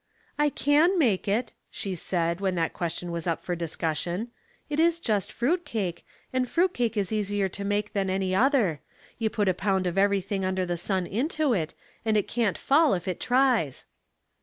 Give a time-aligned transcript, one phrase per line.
[0.39, 4.29] "I can make it," she said, when that question was up for discussion."
[4.67, 8.79] It is just fruit cake, and fruit cake is easier to make than any other.
[9.19, 12.95] You put a pound of everything under the sun into it, and it can't fall
[12.95, 13.85] if it tries."